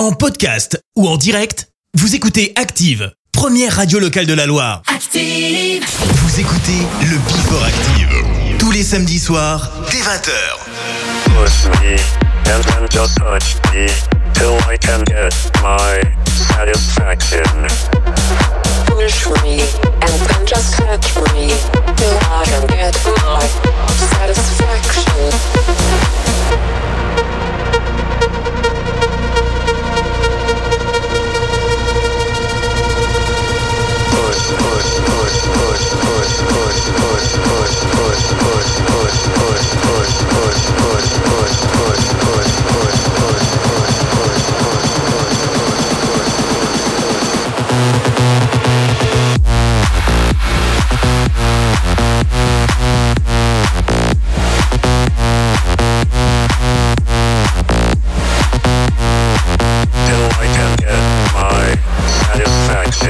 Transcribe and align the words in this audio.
En 0.00 0.12
podcast 0.12 0.82
ou 0.96 1.06
en 1.06 1.18
direct, 1.18 1.68
vous 1.92 2.14
écoutez 2.14 2.54
Active, 2.56 3.12
première 3.32 3.76
radio 3.76 3.98
locale 3.98 4.24
de 4.24 4.32
la 4.32 4.46
Loire. 4.46 4.80
Active 4.86 5.84
Vous 6.14 6.40
écoutez 6.40 6.78
le 7.02 7.18
Before 7.18 7.62
Active, 7.62 8.08
tous 8.58 8.70
les 8.70 8.82
samedis 8.82 9.18
soirs, 9.18 9.70
dès 9.90 9.98
20h. 9.98 10.30
and 12.48 12.62
then 12.64 12.88
just 12.90 13.18
touch 13.18 13.56
me 13.74 13.88
till 14.32 14.56
I 14.66 14.78
can 14.78 15.04
get 15.04 15.34
my 15.62 16.00
satisfaction. 16.24 17.44
Push 18.86 19.26
me 19.44 19.60
and 20.00 20.18
then 20.28 20.46
just 20.46 20.78
touch 20.78 21.14
me 21.34 21.52
till 21.96 22.16
I 22.30 22.44
can 22.46 22.66
get 22.68 22.96
my 23.04 23.46
satisfaction. 24.16 25.30
action. 62.90 63.09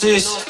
justice. 0.00 0.47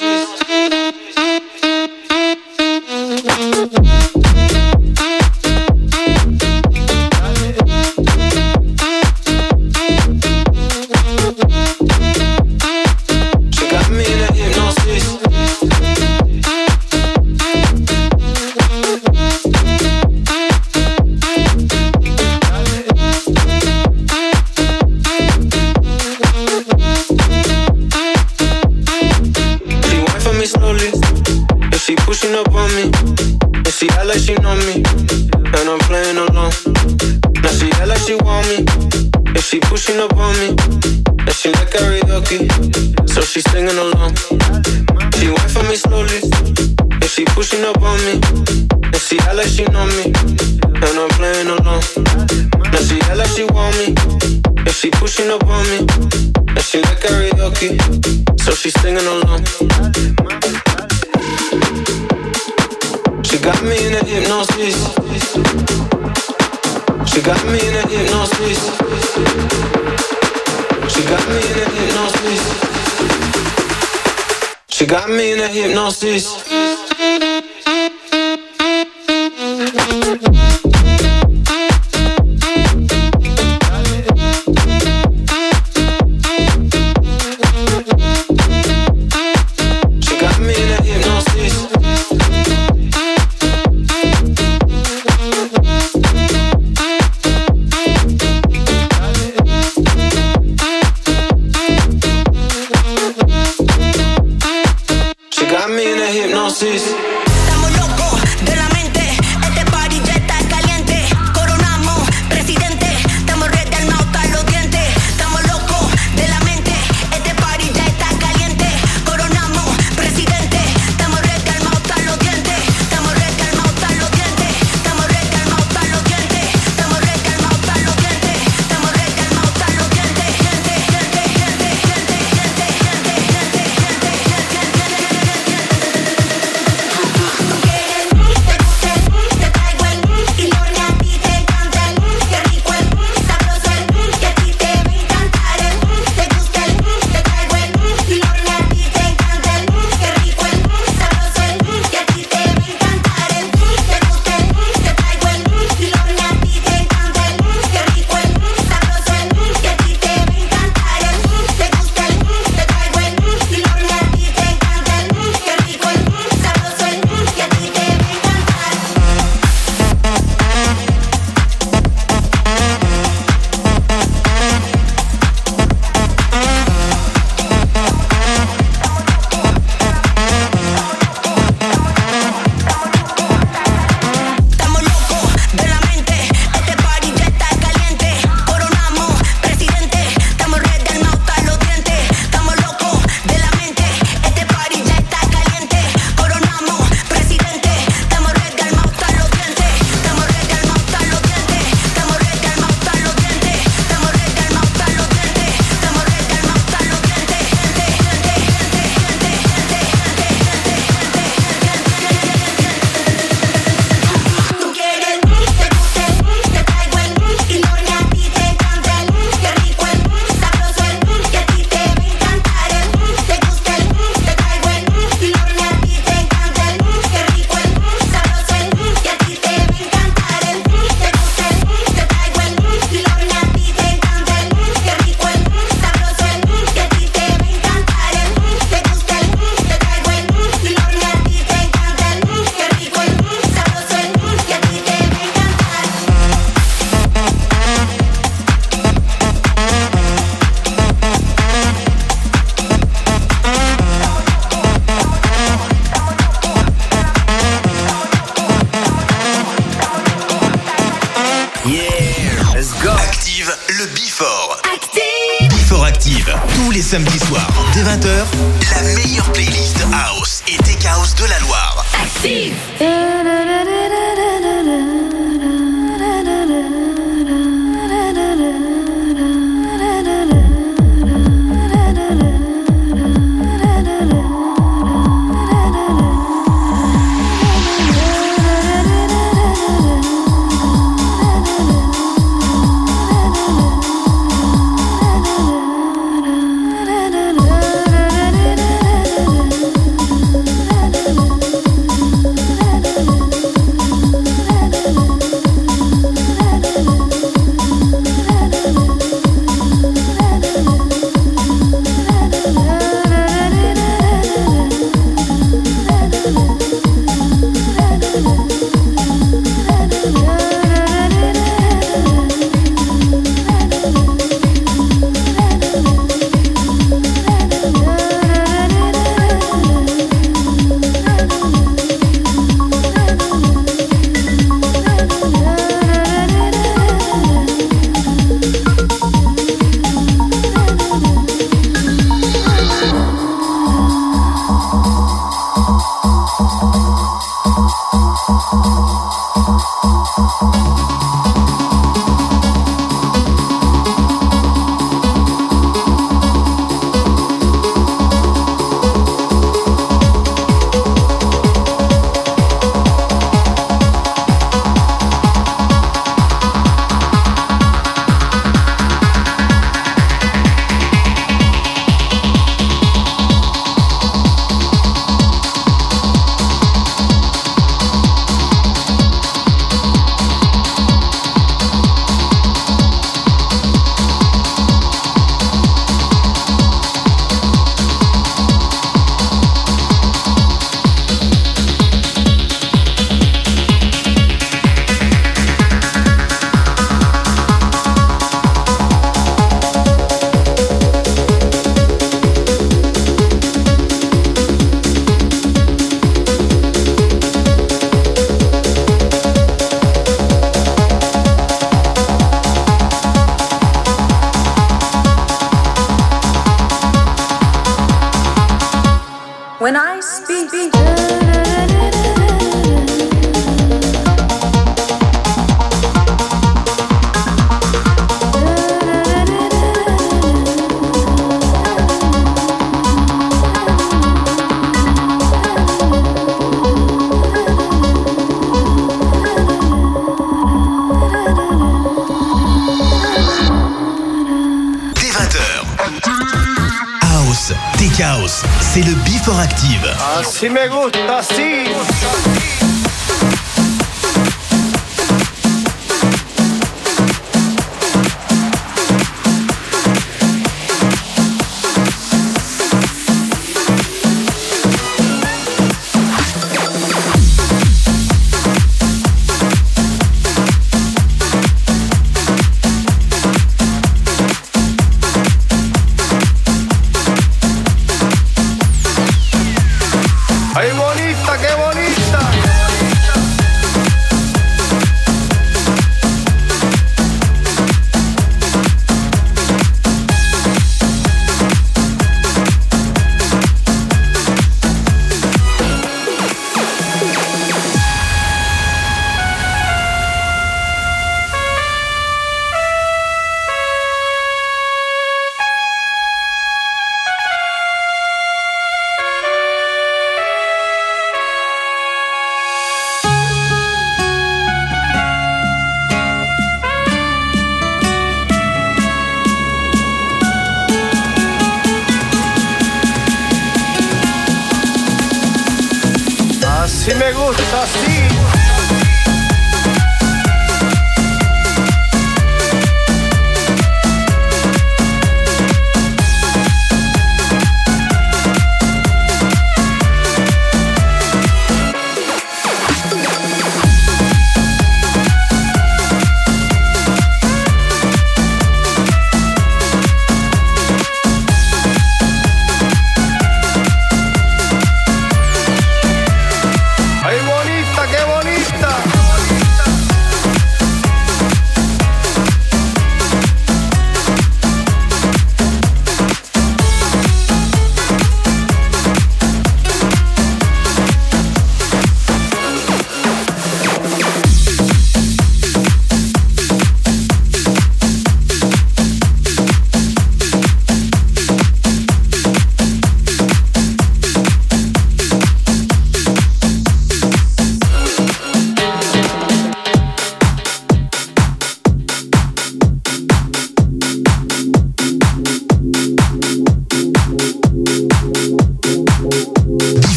C'est 448.29 448.83
le 448.83 448.95
Before 449.05 449.39
Active. 449.41 449.91
Así 450.19 450.51
me 450.51 450.69
gusta, 450.69 451.19
así. 451.19 452.58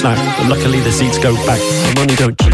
Slack, 0.00 0.16
but 0.38 0.48
luckily 0.48 0.80
the 0.80 0.90
seats 0.90 1.18
go 1.18 1.34
back. 1.46 1.60
My 1.84 2.00
money 2.00 2.16
don't 2.16 2.49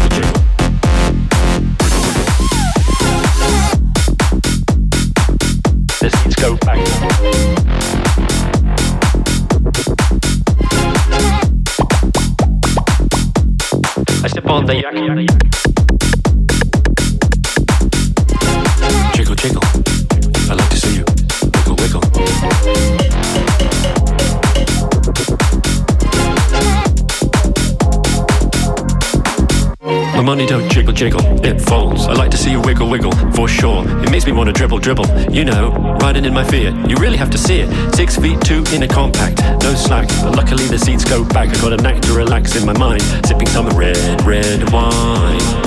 money 30.27 30.45
don't 30.45 30.69
jiggle 30.69 30.91
jiggle, 30.91 31.21
it 31.45 31.61
folds. 31.61 32.05
I 32.05 32.11
like 32.11 32.29
to 32.31 32.37
see 32.37 32.51
you 32.51 32.59
wiggle 32.59 32.89
wiggle, 32.89 33.13
for 33.31 33.47
sure. 33.47 33.87
It 34.03 34.11
makes 34.11 34.25
me 34.25 34.33
wanna 34.33 34.51
dribble 34.51 34.79
dribble. 34.79 35.05
You 35.31 35.45
know, 35.45 35.71
riding 36.01 36.25
in 36.25 36.33
my 36.33 36.43
Fiat. 36.43 36.89
You 36.89 36.97
really 36.97 37.15
have 37.15 37.29
to 37.29 37.37
see 37.37 37.61
it. 37.61 37.95
Six 37.95 38.17
feet 38.17 38.41
two 38.41 38.61
in 38.73 38.83
a 38.83 38.89
compact, 38.89 39.41
no 39.63 39.73
slack. 39.73 40.09
But 40.21 40.35
luckily 40.35 40.65
the 40.65 40.79
seats 40.79 41.05
go 41.05 41.23
back. 41.23 41.47
I 41.47 41.61
got 41.61 41.71
a 41.71 41.77
knack 41.77 42.01
to 42.01 42.13
relax 42.13 42.57
in 42.57 42.65
my 42.65 42.77
mind, 42.77 43.03
sipping 43.25 43.47
some 43.47 43.69
red, 43.69 44.21
red 44.25 44.69
wine. 44.73 45.66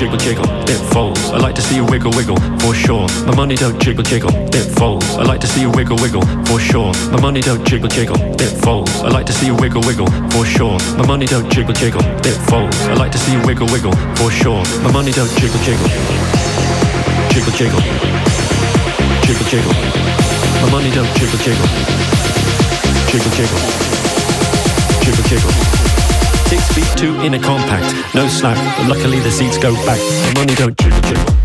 Jiggle 0.00 0.16
jiggle, 0.16 0.46
it 0.64 0.80
folds. 0.94 1.20
I 1.28 1.36
like 1.36 1.54
to 1.56 1.60
see 1.60 1.76
you 1.76 1.84
wiggle 1.84 2.10
wiggle, 2.16 2.38
for 2.60 2.72
sure. 2.72 3.06
My 3.26 3.36
money 3.36 3.54
don't 3.54 3.78
jiggle 3.82 4.02
jiggle, 4.02 4.30
it 4.32 4.64
folds. 4.78 5.04
I 5.16 5.24
like 5.24 5.42
to 5.42 5.46
see 5.46 5.60
you 5.60 5.70
wiggle 5.70 5.98
wiggle, 5.98 6.22
for 6.46 6.58
sure. 6.58 6.90
My 7.12 7.20
money 7.20 7.42
don't 7.42 7.62
jiggle 7.68 7.90
jiggle, 7.90 8.16
it 8.16 8.48
folds. 8.64 8.90
I 9.04 9.10
like 9.10 9.26
to 9.26 9.34
see 9.34 9.44
you 9.44 9.54
wiggle 9.56 9.82
wiggle, 9.82 10.06
for 10.30 10.46
sure. 10.46 10.78
My 10.96 11.06
money 11.06 11.26
don't 11.26 11.52
jiggle 11.52 11.74
jiggle, 11.74 12.00
it 12.24 12.32
folds. 12.48 12.80
I 12.88 12.94
like 12.94 13.12
to 13.12 13.18
see 13.18 13.32
you 13.32 13.44
wiggle 13.44 13.66
wiggle, 13.66 13.92
for 14.16 14.30
sure. 14.30 14.64
My 14.80 14.90
money 14.90 15.12
don't 15.12 15.28
jiggle 15.36 15.60
jiggle, 15.68 15.88
jiggle 17.28 17.52
jiggle, 17.52 17.82
jiggle 19.28 19.46
jiggle. 19.52 19.74
My 20.64 20.70
money 20.72 20.90
don't 20.96 21.12
jiggle 21.20 21.38
jiggle, 21.44 21.68
jiggle 23.12 23.32
jiggle, 23.36 23.60
jiggle 25.04 25.24
jiggle. 25.28 25.89
Two 27.00 27.18
in 27.22 27.32
a 27.32 27.38
compact, 27.38 28.14
no 28.14 28.28
slack, 28.28 28.58
but 28.76 28.86
luckily 28.86 29.20
the 29.20 29.30
seats 29.30 29.56
go 29.56 29.74
back. 29.86 29.98
The 29.98 30.32
money 30.38 30.54
don't 30.54 30.76
jiggle 30.76 31.00
jiggle. 31.00 31.39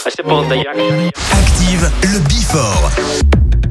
I 0.05 0.09
step 0.09 0.25
on 0.25 0.49
the 0.49 0.57
yak. 0.57 0.75
Active 1.31 1.91
le 2.01 2.19
Before. 2.27 3.64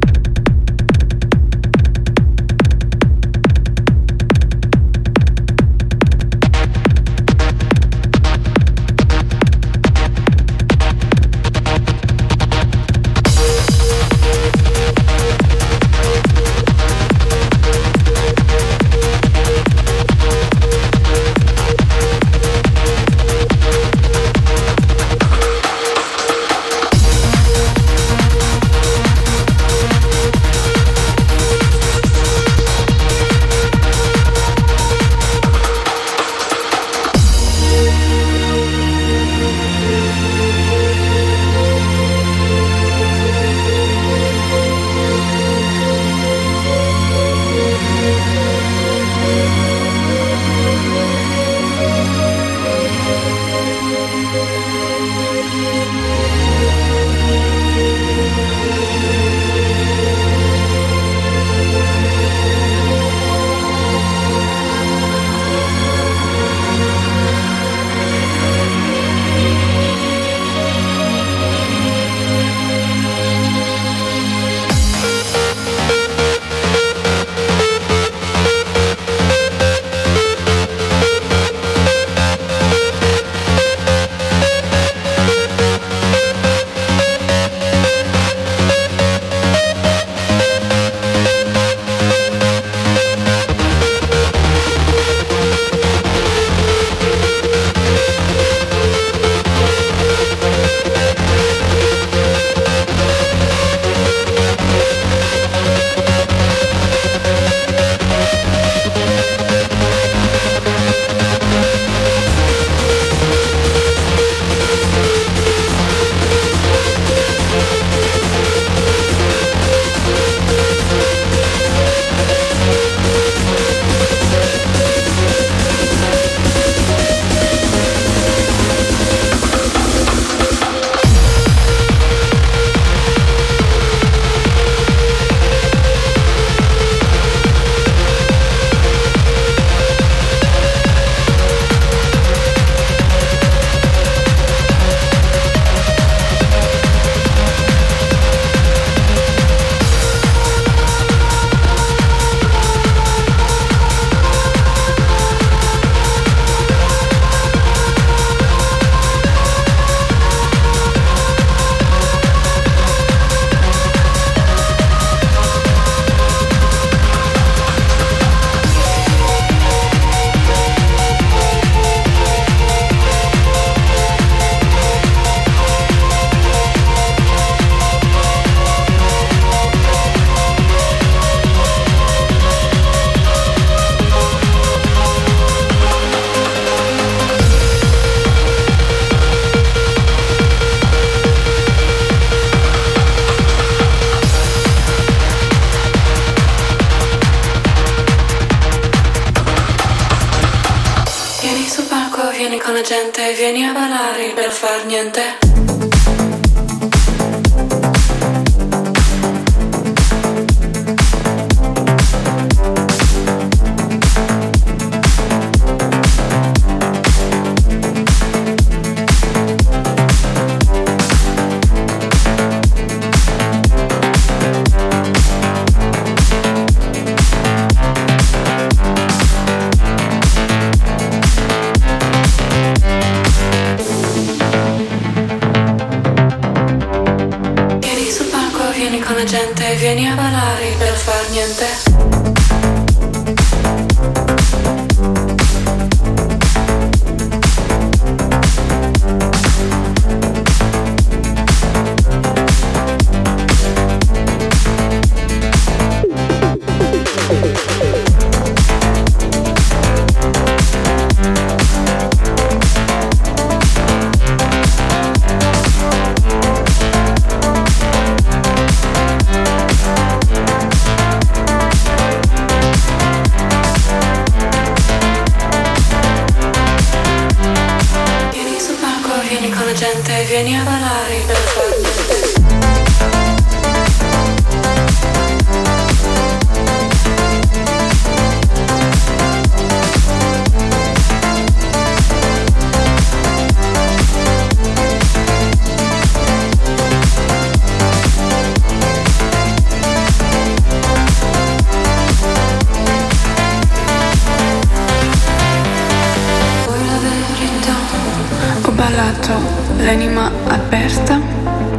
l'anima 309.84 310.30
aperta, 310.48 311.20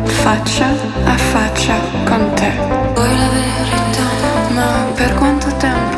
faccia 0.04 0.68
a 1.06 1.18
faccia 1.18 1.76
con 2.06 2.34
te. 2.36 2.52
Vuoi 2.94 3.18
la 3.18 3.30
verità? 3.30 4.54
Ma 4.54 4.86
per 4.94 5.14
quanto 5.16 5.48
tempo? 5.58 5.95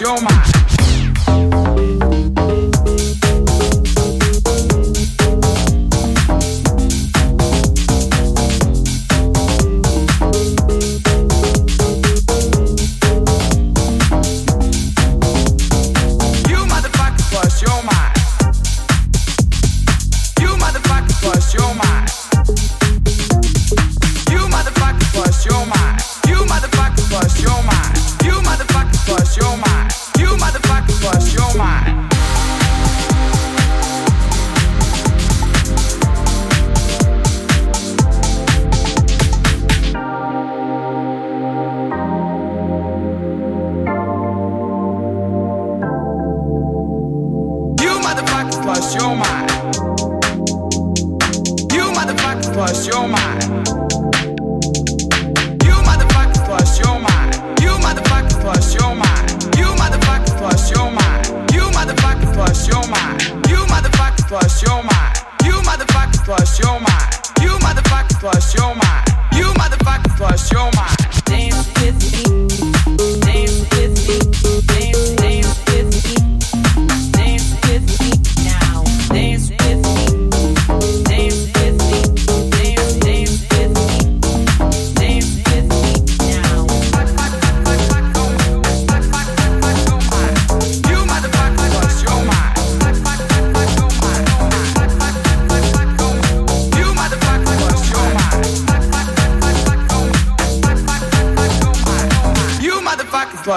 You're 0.00 0.20
my 0.22 0.37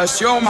bust 0.02 0.20
your. 0.20 0.42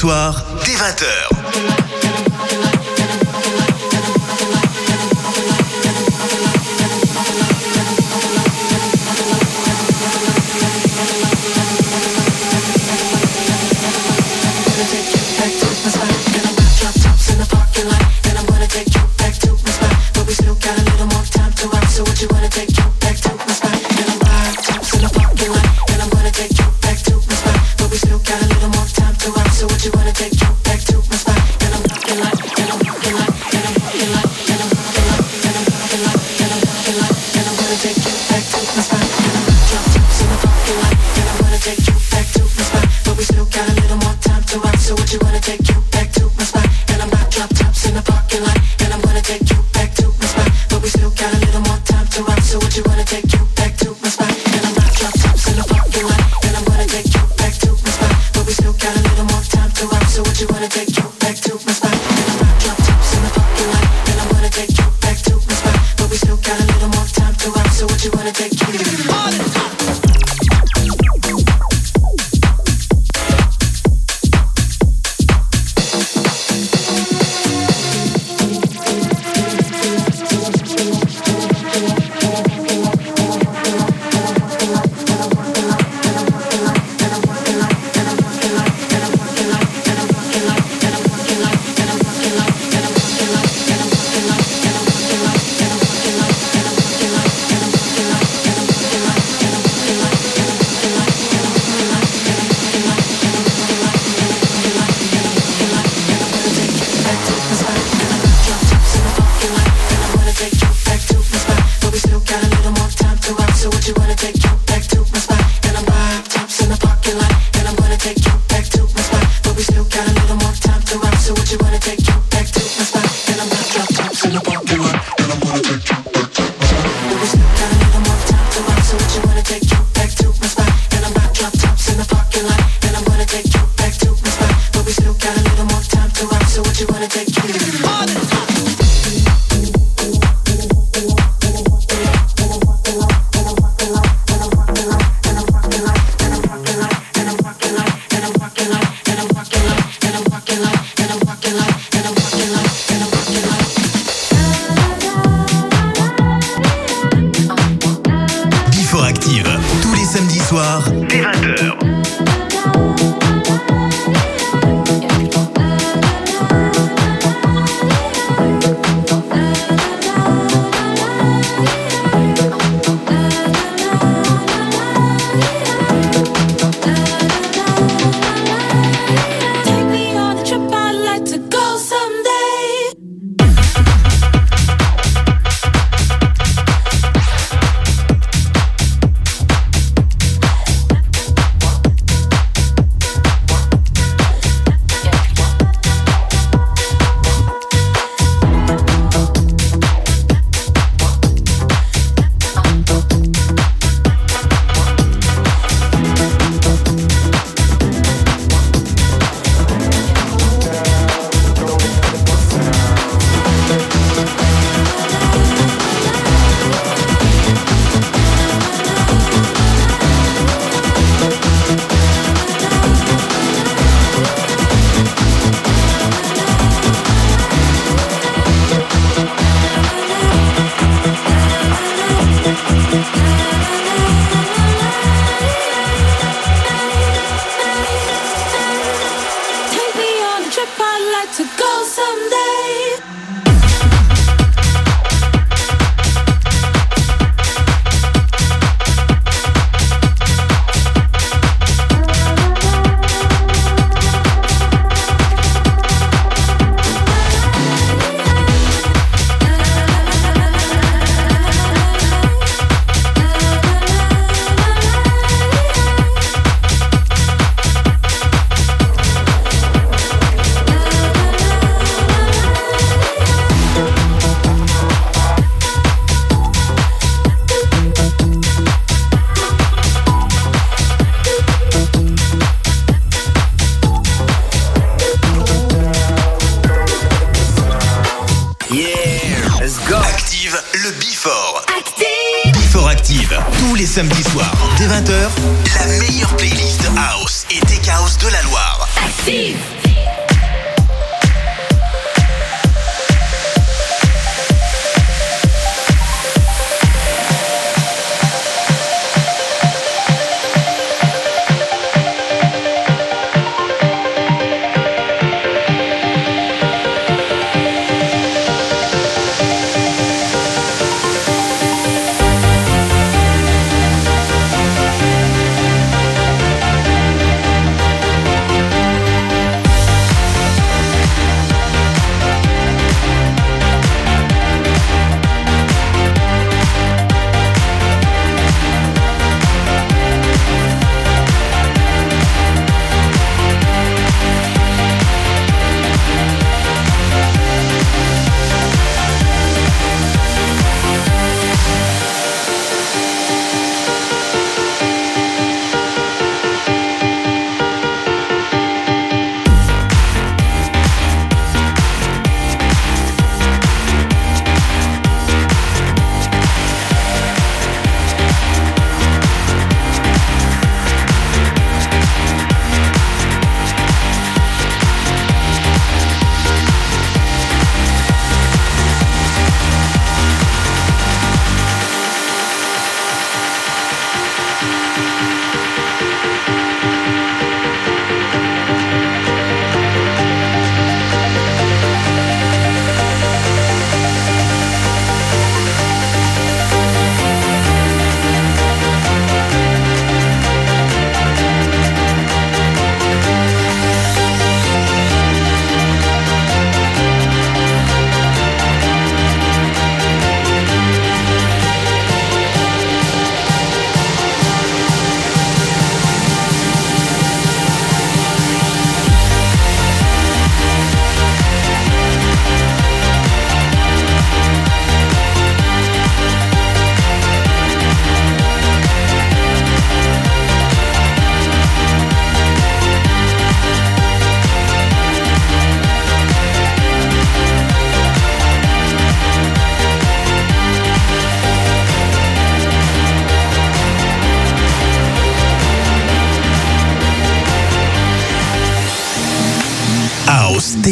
soir, 0.00 0.49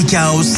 Chaos 0.09 0.58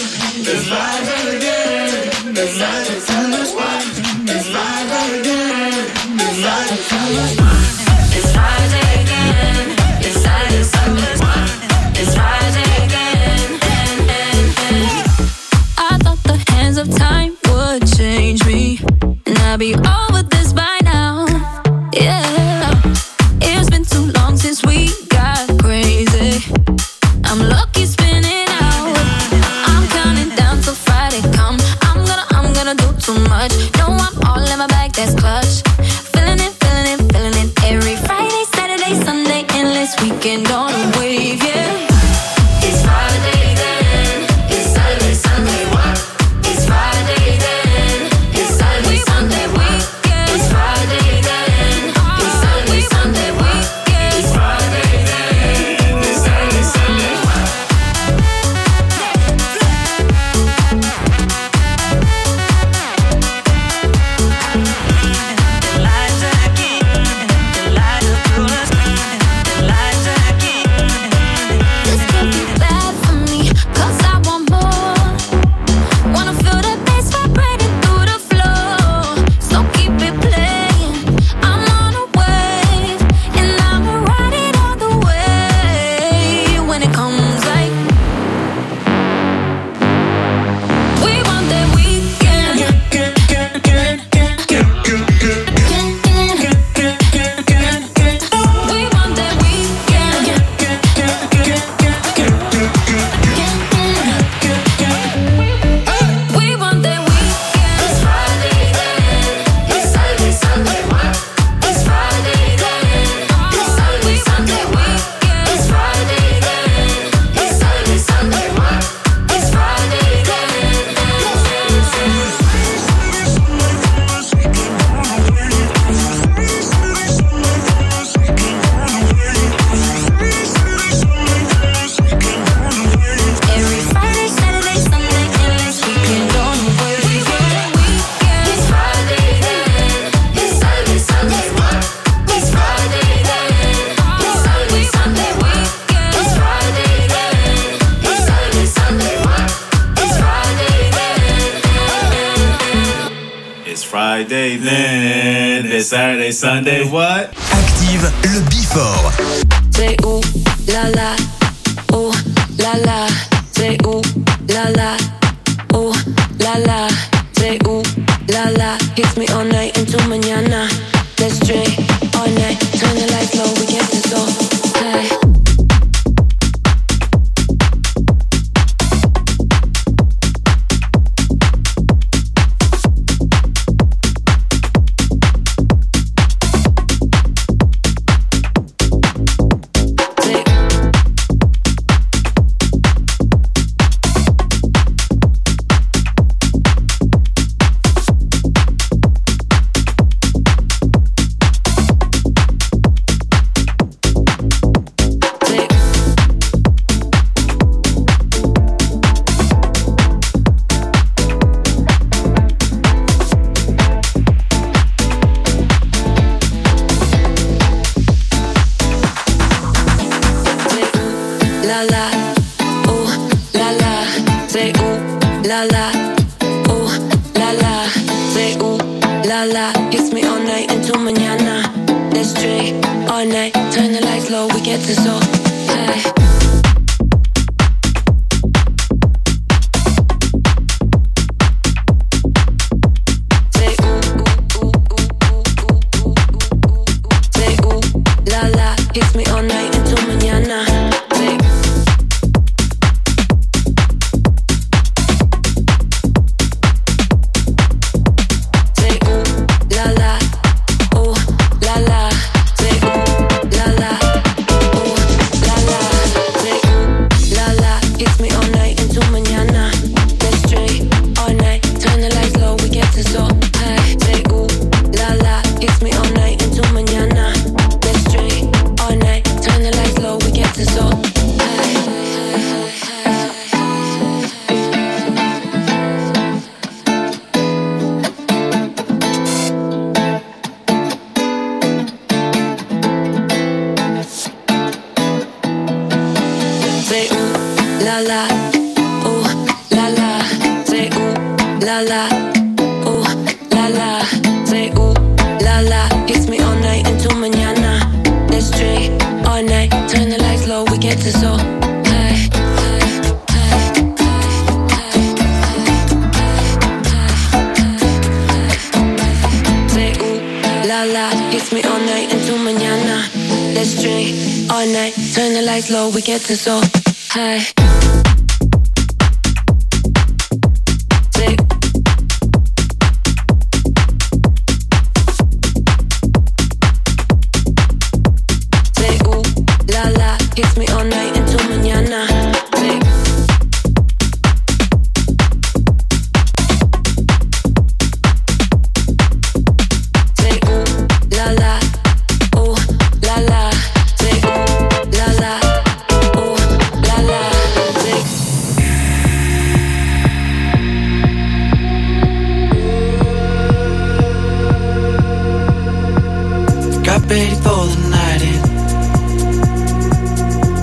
ready 367.11 367.35
for 367.43 367.67
the 367.67 367.79
night 367.89 368.23
eh? 368.23 368.31
in. 368.31 368.39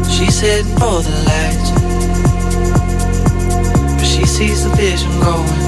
She's 0.08 0.40
heading 0.40 0.74
for 0.80 0.96
the 1.06 1.14
lights, 1.28 1.68
but 3.96 4.06
she 4.12 4.24
sees 4.24 4.64
the 4.64 4.70
vision 4.76 5.12
going. 5.20 5.62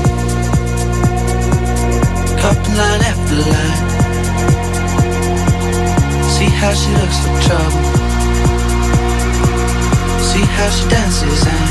Cup 2.40 2.58
line 2.78 3.02
after 3.10 3.36
line. 3.52 3.80
See 6.34 6.50
how 6.60 6.72
she 6.80 6.90
looks 7.00 7.18
for 7.24 7.34
trouble. 7.46 7.84
See 10.28 10.46
how 10.56 10.68
she 10.76 10.84
dances 10.88 11.42
and 11.54 11.68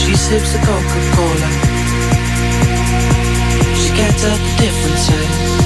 she 0.00 0.12
sips 0.16 0.50
the 0.54 0.60
Coca 0.66 1.00
Cola. 1.14 1.50
She 3.80 3.90
can't 3.98 4.16
tell 4.22 4.38
the 4.38 4.52
difference. 4.62 5.65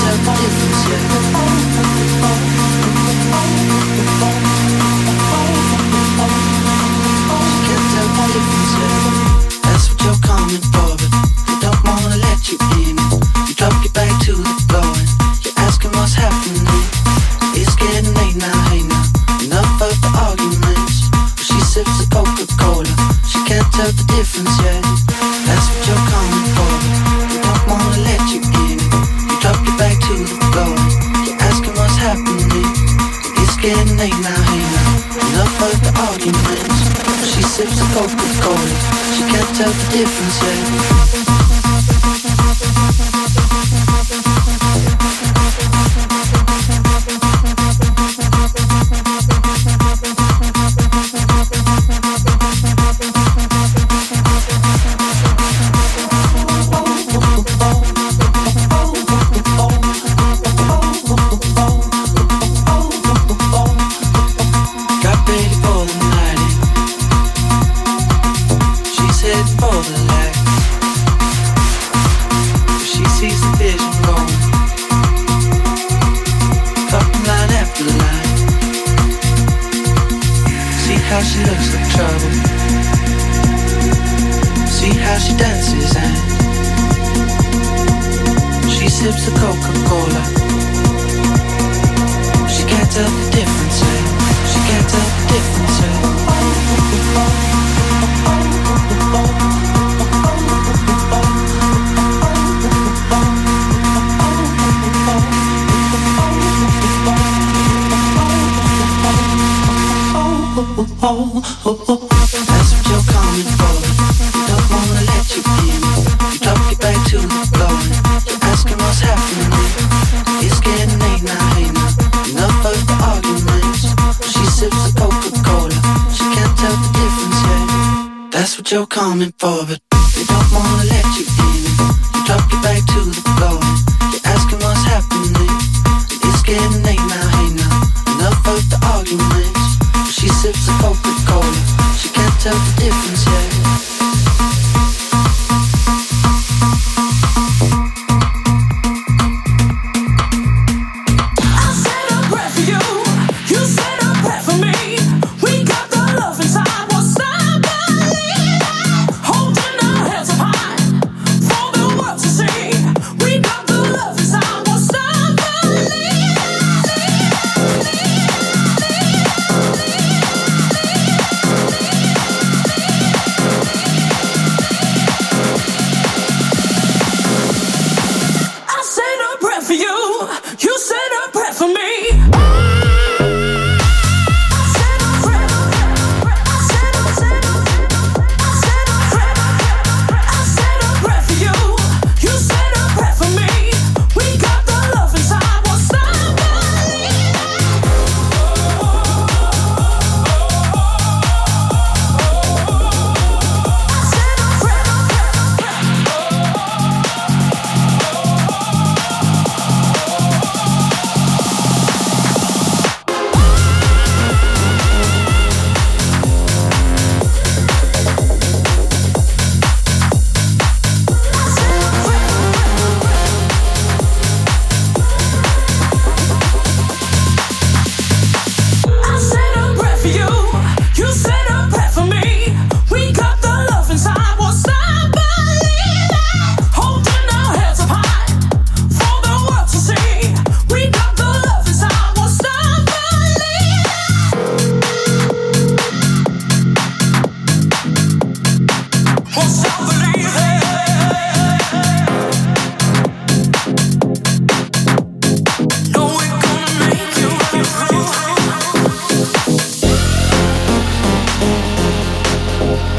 Get 0.00 0.14
up 0.14 0.28
on 8.18 8.30
your 8.32 9.09
sunset 40.30 40.69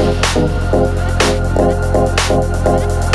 Thank 0.02 0.36
you. 3.06 3.11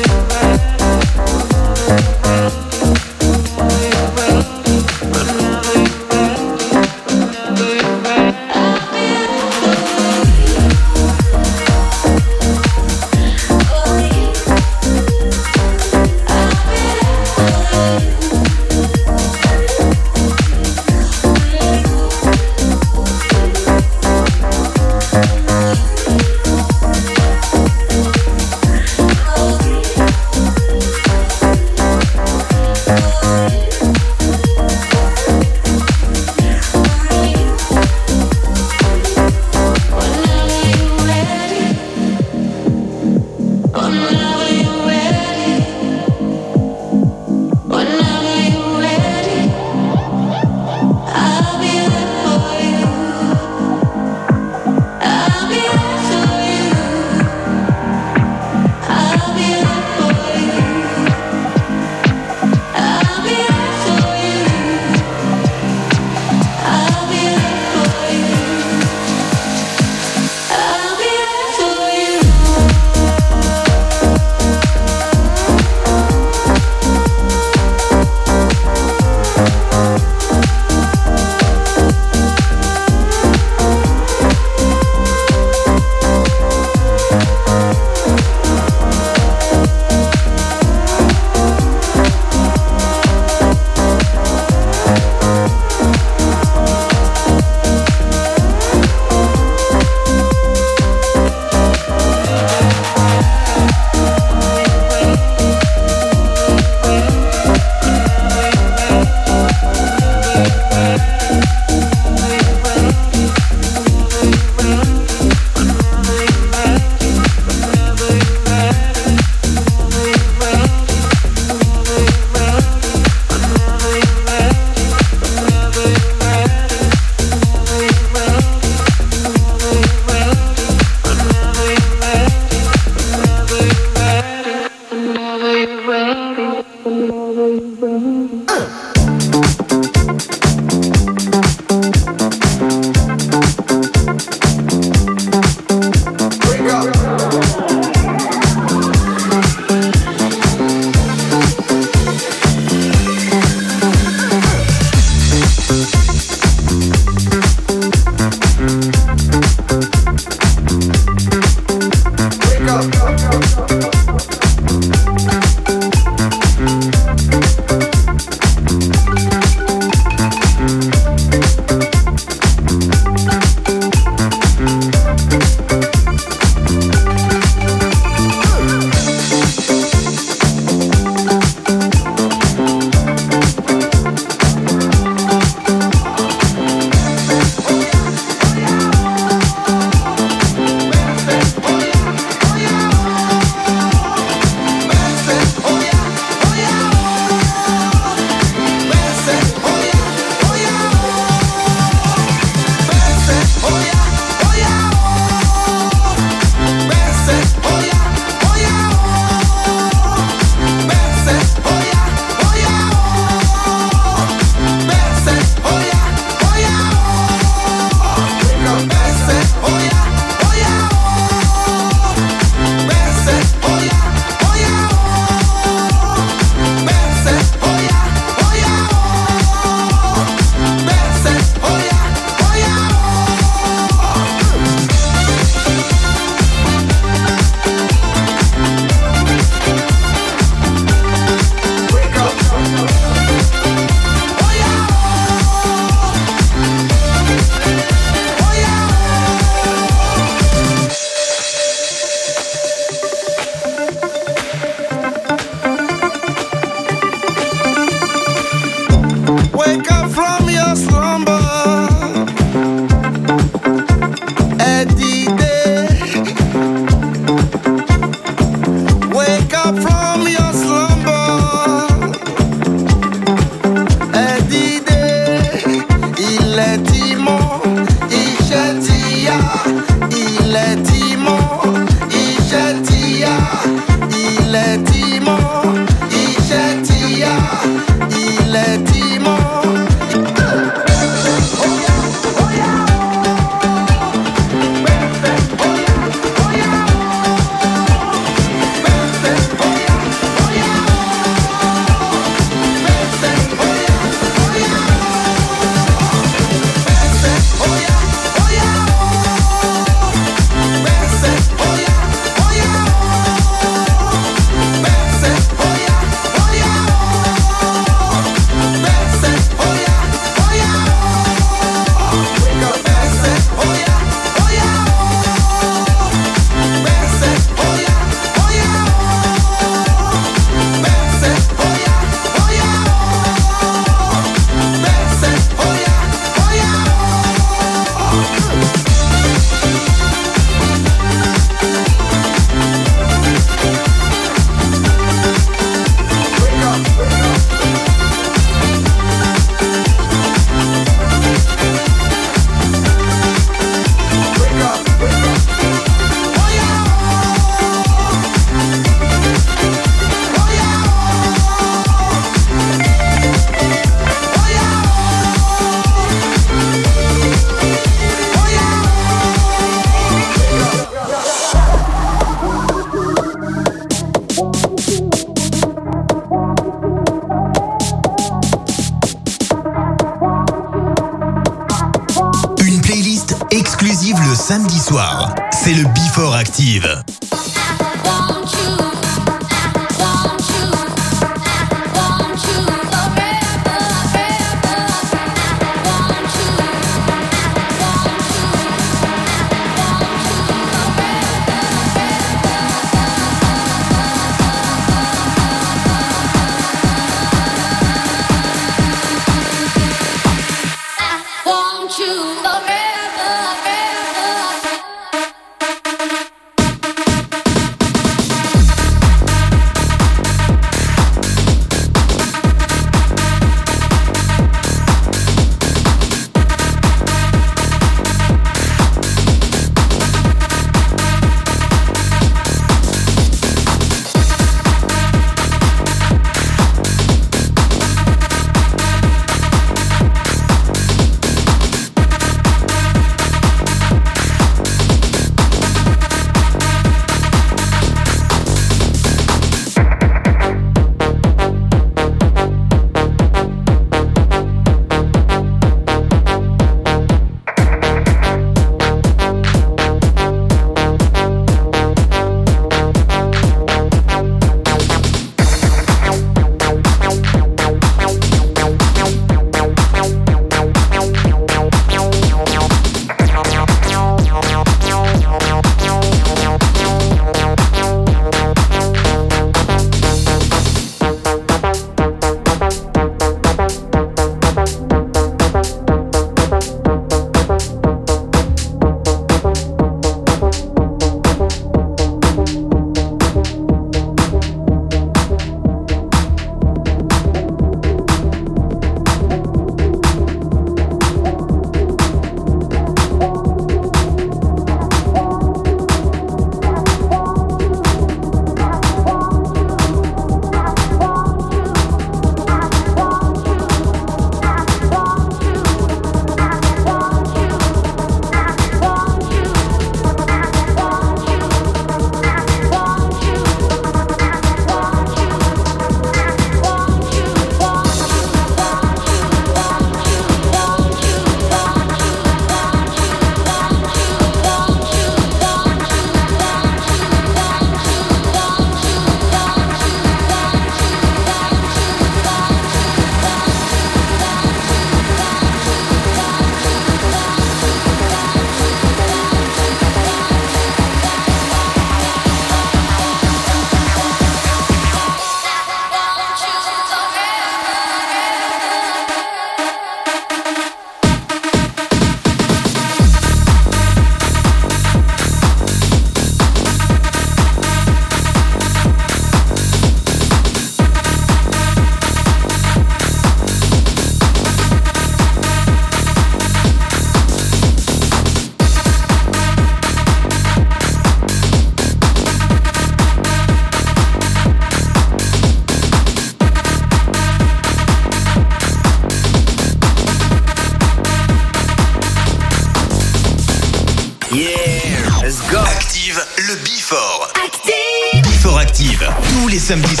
Les 599.71 600.00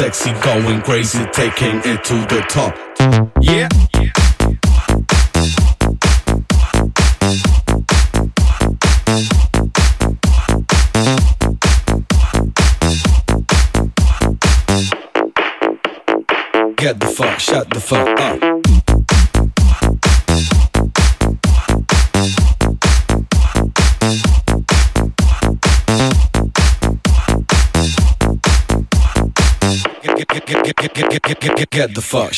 sexy, 0.00 0.32
going 0.40 0.80
crazy, 0.80 1.22
taking 1.26 1.76
it 1.84 2.02
to 2.02 2.14
the 2.34 2.42
top. 2.48 2.89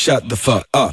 Shut 0.03 0.29
the 0.29 0.35
fuck 0.35 0.67
up. 0.75 0.93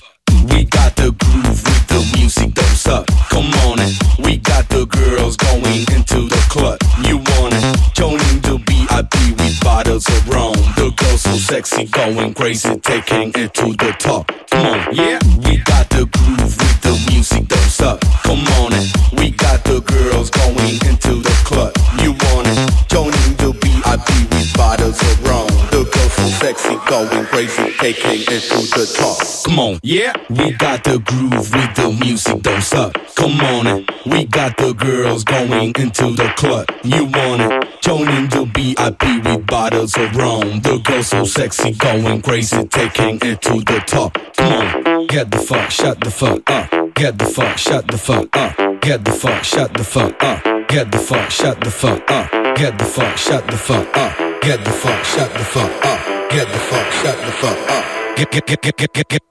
We 0.54 0.66
got 0.66 0.96
the 0.96 1.10
groove 1.10 1.64
with 1.66 1.88
the 1.88 2.00
music, 2.16 2.54
don't 2.54 2.78
suck. 2.78 3.08
Come 3.34 3.50
on 3.66 3.80
it. 3.80 3.98
We 4.20 4.38
got 4.38 4.70
the 4.70 4.86
girls 4.86 5.36
going 5.36 5.82
into 5.90 6.30
the 6.30 6.42
club. 6.48 6.78
You 7.02 7.18
want 7.18 7.56
it? 7.58 7.66
Joining 7.96 8.38
the 8.46 8.62
VIP 8.70 9.16
with 9.40 9.60
bottles 9.62 10.06
of 10.08 10.30
rum. 10.30 10.54
The 10.78 10.94
girls 10.96 11.22
so 11.22 11.34
sexy, 11.34 11.86
going 11.86 12.36
crazy, 12.36 12.78
taking 12.82 13.34
it 13.34 13.52
to 13.56 13.74
the 13.82 13.96
top. 13.98 14.30
Come 14.52 14.68
on, 14.68 14.94
yeah. 14.94 15.18
We 15.42 15.58
got 15.58 15.90
the 15.90 16.06
groove 16.06 16.54
with 16.54 16.82
the 16.86 16.94
music, 17.10 17.48
don't 17.48 17.72
suck. 17.82 18.02
Come 18.22 18.46
on 18.62 18.74
it. 18.78 18.94
We 19.18 19.32
got 19.32 19.64
the 19.64 19.82
girls 19.82 20.30
going 20.30 20.78
into 20.86 21.18
the 21.18 21.36
club. 21.50 21.74
You 21.98 22.14
want 22.14 22.46
it? 22.46 22.60
Joining 22.94 23.34
the 23.42 23.58
VIP 23.58 24.10
with 24.30 24.54
bottles 24.54 25.02
of 25.02 25.18
rum. 25.26 25.50
The 25.74 25.82
girls 25.90 26.14
so 26.14 26.26
sexy, 26.46 26.78
going 26.86 27.26
crazy, 27.26 27.69
taking 27.80 28.22
it 28.28 28.44
to 28.52 28.60
the 28.76 28.86
top. 28.98 29.46
Come 29.46 29.60
on, 29.60 29.80
yeah. 29.84 30.14
We 30.30 30.52
got 30.52 30.84
the 30.84 31.00
groove 31.00 31.32
with 31.32 31.76
the 31.76 31.98
music, 32.00 32.42
don't 32.42 32.62
suck. 32.62 32.94
Come 33.16 33.40
on 33.40 33.68
it. 33.68 33.90
We 34.06 34.26
got 34.26 34.58
the 34.58 34.74
girls 34.74 35.24
going 35.24 35.74
into 35.76 36.12
the 36.12 36.32
club. 36.36 36.68
You 36.84 37.06
want 37.06 37.42
it? 37.42 37.82
Joining 37.82 38.28
the 38.28 38.44
VIP 38.54 39.24
with 39.26 39.48
bottles 39.48 39.96
of 39.96 40.16
rum. 40.16 40.60
The 40.60 40.80
girls 40.84 41.08
so 41.08 41.24
sexy, 41.24 41.72
going 41.72 42.22
crazy, 42.22 42.66
taking 42.68 43.16
it 43.22 43.42
to 43.44 43.54
the 43.64 43.82
top. 43.88 44.18
Come 44.36 44.54
on, 44.54 45.08
get 45.08 45.32
the 45.32 45.40
fuck, 45.40 45.72
shut 45.72 46.02
the 46.02 46.12
fuck 46.12 46.50
up. 46.52 46.70
Get 46.96 47.18
the 47.18 47.26
fuck, 47.26 47.58
shut 47.58 47.88
the 47.88 47.98
fuck 47.98 48.36
up. 48.36 48.82
Get 48.82 49.06
the 49.06 49.12
fuck, 49.12 49.44
shut 49.44 49.74
the 49.74 49.84
fuck 49.84 50.22
up. 50.22 50.44
Get 50.68 50.92
the 50.92 51.00
fuck, 51.00 51.32
shut 51.32 51.62
the 51.62 51.72
fuck 51.72 52.12
up. 52.12 52.32
Get 52.58 52.78
the 52.78 52.86
fuck, 52.86 53.18
shut 53.18 53.48
the 53.48 53.58
fuck 53.58 53.98
up. 53.98 54.42
Get 54.42 54.66
the 54.66 54.72
fuck, 54.72 55.06
shut 55.06 55.32
the 55.34 55.46
fuck 55.46 55.86
up. 55.86 56.19
Get 56.32 56.48
the 56.48 56.60
fuck, 56.60 56.92
shut 56.92 57.18
the 57.26 57.32
fuck 57.32 57.58
up. 57.72 58.16
Get, 58.16 58.30
get, 58.30 58.46
get, 58.46 58.62
get, 58.62 58.78
get, 58.78 58.94
get, 58.94 59.10
get. 59.10 59.22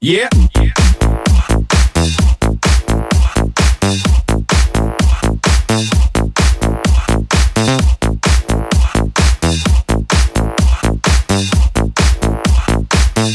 Yeah. 0.00 0.28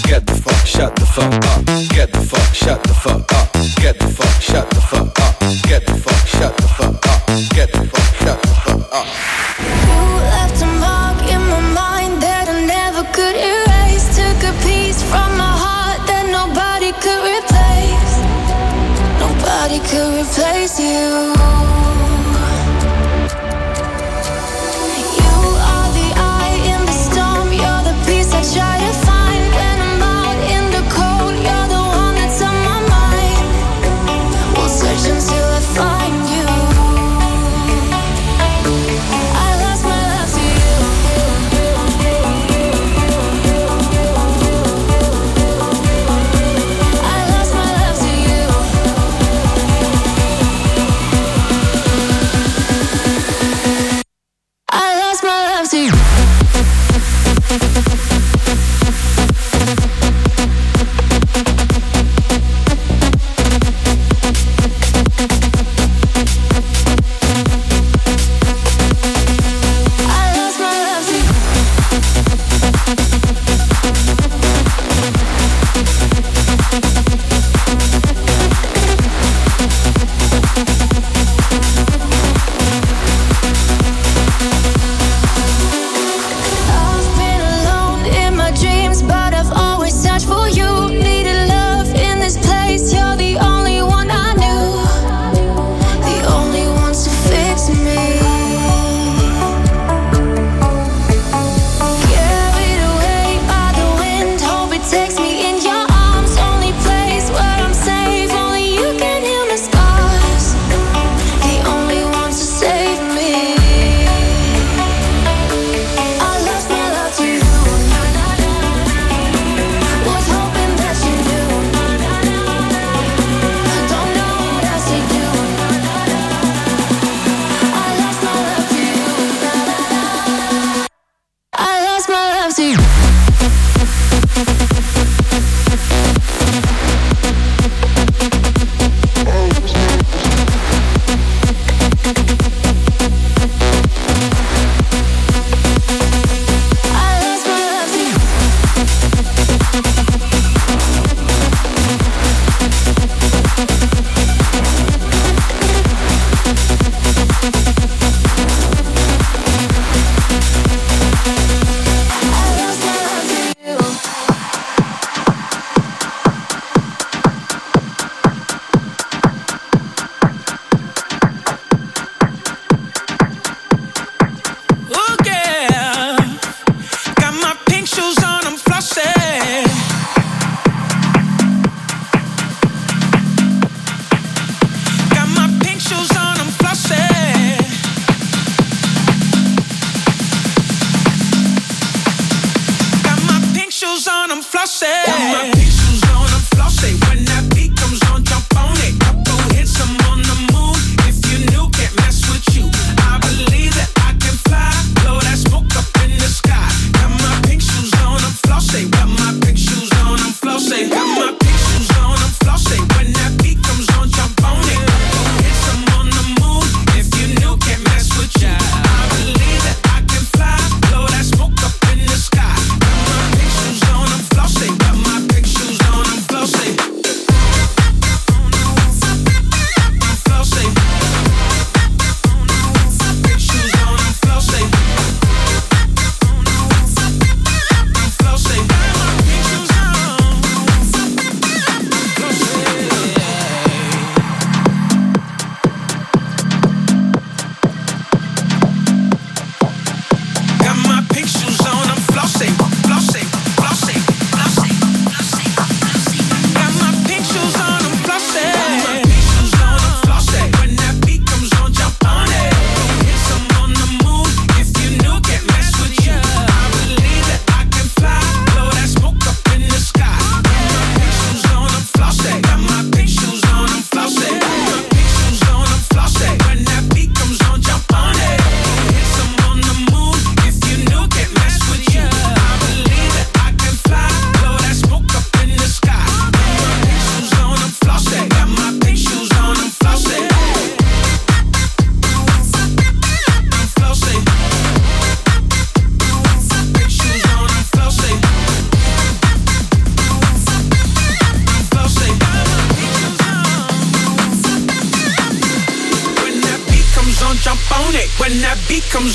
Get 0.03 0.27
the 0.27 0.41
fuck, 0.43 0.65
shut 0.67 0.93
the 0.97 1.05
fuck 1.05 1.33
up. 1.33 1.65
Get 1.95 2.11
the 2.11 2.19
fuck, 2.19 2.53
shut 2.53 2.83
the 2.83 2.93
fuck 2.93 3.31
up. 3.31 3.53
Get 3.81 3.99
the 3.99 4.07
fuck, 4.09 4.41
shut 4.41 4.69
the 4.69 4.81
fuck 4.81 5.19
up. 5.21 5.39
Get 5.69 5.85
the 5.85 5.93
fuck, 5.93 6.27
shut 6.27 6.57
the 6.57 6.67
fuck 6.67 7.07
up. 7.07 7.25
Get 7.55 7.71
the 7.71 7.87
fuck, 7.87 8.15
shut 8.19 8.41
the 8.41 8.49
fuck 8.49 8.91
up. 8.91 9.13
Could 19.79 20.13
replace 20.13 20.79
you. 20.79 21.82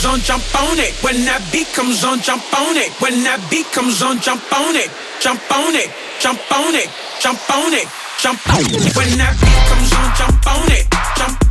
on, 0.09 0.20
jump 0.20 0.43
on 0.56 0.78
it. 0.78 0.94
When 1.05 1.24
that 1.24 1.44
beat 1.52 1.68
comes 1.72 2.02
on, 2.05 2.20
jump 2.20 2.43
on 2.56 2.76
it. 2.76 2.90
When 3.01 3.22
that 3.24 3.40
beat 3.51 3.66
comes 3.72 4.02
on, 4.02 4.20
jump 4.20 4.43
on 4.52 4.74
it. 4.74 4.90
Jump 5.20 5.40
on 5.51 5.74
it, 5.74 5.90
jump 6.20 6.40
on 6.52 6.74
it, 6.74 6.89
jump 7.20 7.51
on 7.51 7.74
it, 7.74 7.89
jump 8.18 8.40
on 8.48 8.60
it. 8.62 8.97
When 8.97 9.10
that 9.18 9.35
beat 9.40 9.62
comes 9.68 9.93
on, 9.93 10.09
jump 10.16 10.47
on 10.47 10.70
it. 10.72 10.86
Jump 11.16 11.48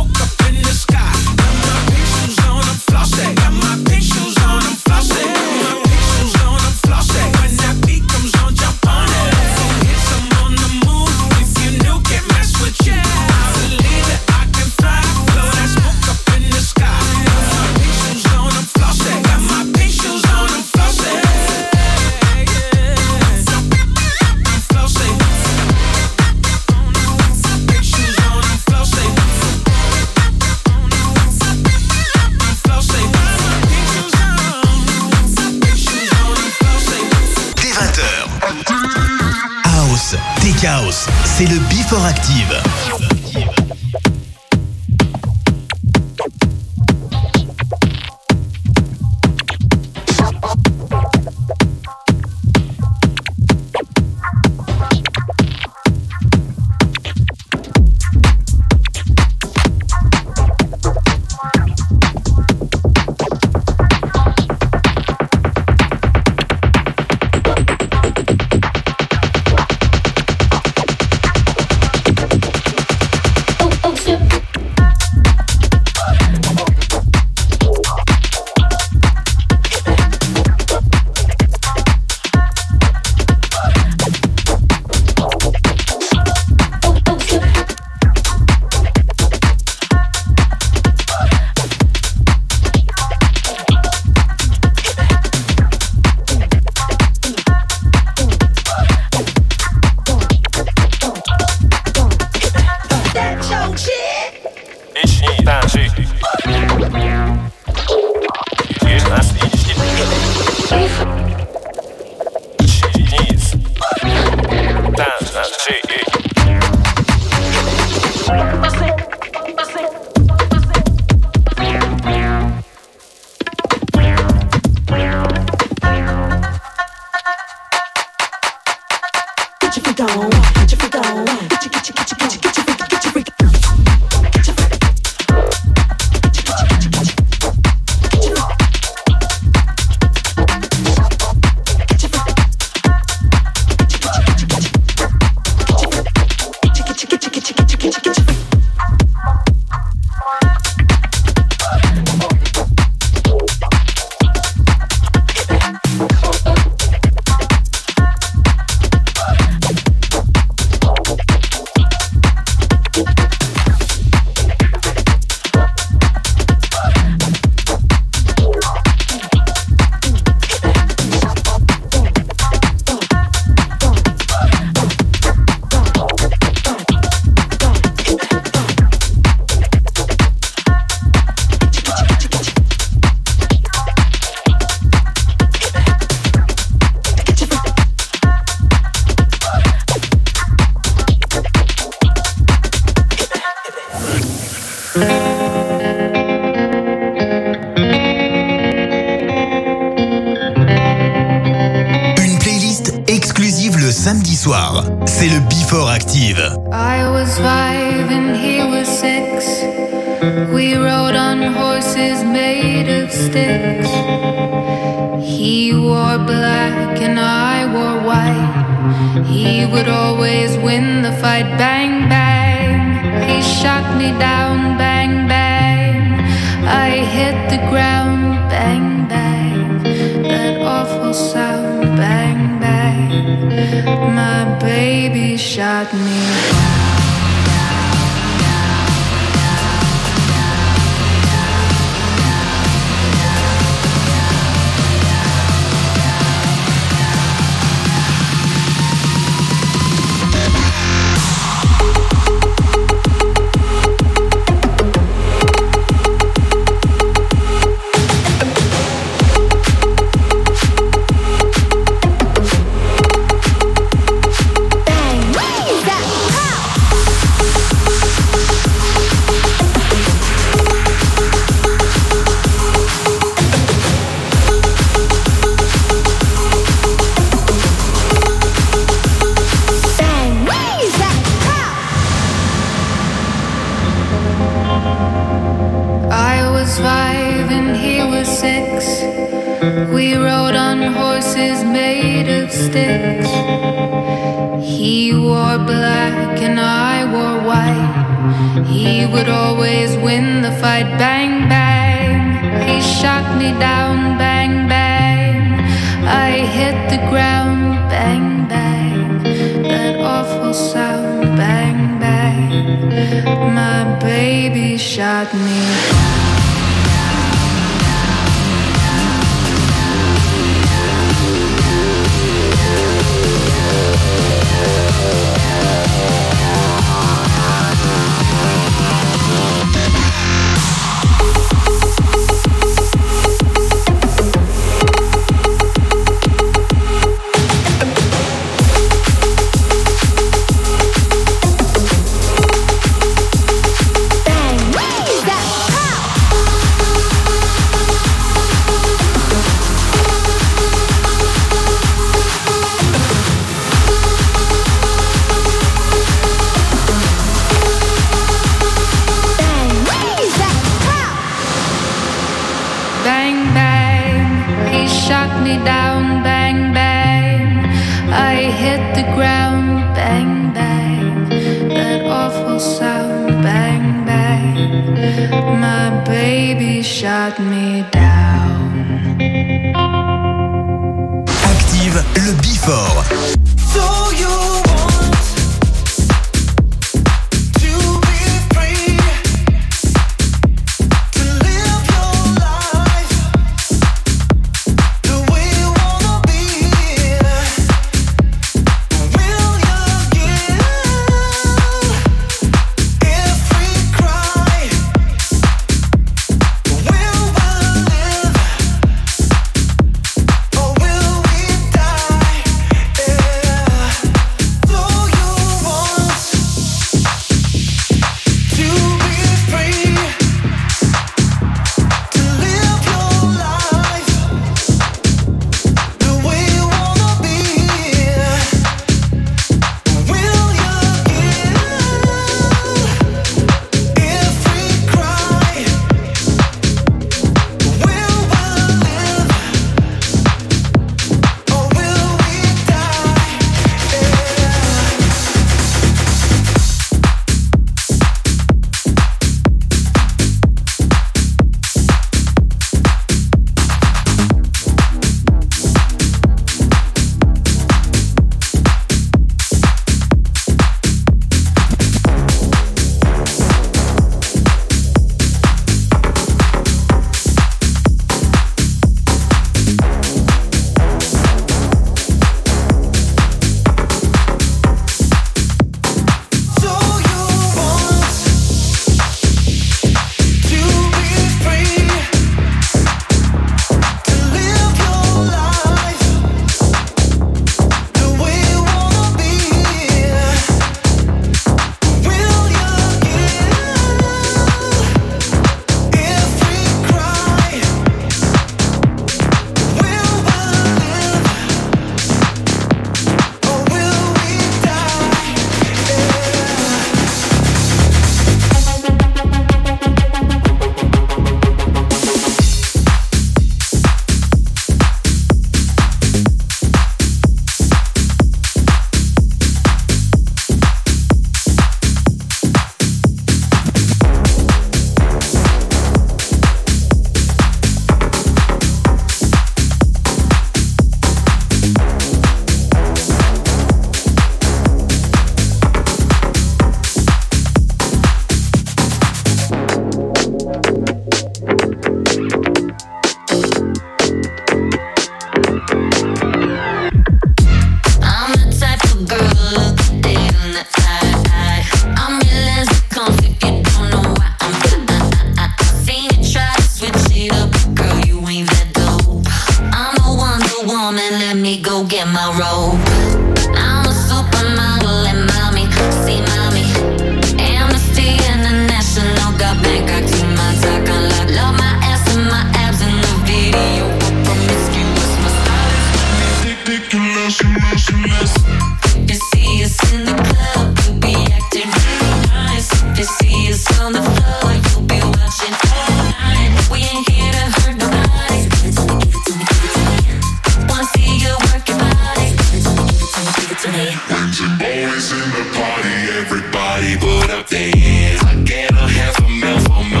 to 593.61 593.71
me. 593.73 593.93
There's 594.09 594.37
some 594.37 594.57
boys 594.57 595.11
in 595.11 595.27
the 595.37 595.45
party, 595.53 595.95
everybody 596.17 596.97
put 596.97 597.29
up 597.29 597.47
their 597.47 597.69
hands. 597.69 598.21
I 598.23 598.33
cannot 598.43 598.89
have 598.89 599.17
a 599.19 599.29
mouth 599.29 599.69
on 599.69 599.85
my 599.91 600.00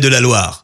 de 0.00 0.08
la 0.08 0.20
Loire. 0.20 0.61